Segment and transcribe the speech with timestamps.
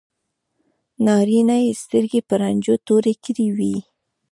[1.05, 3.75] نارینه یې سترګې په رنجو تورې کړې وي.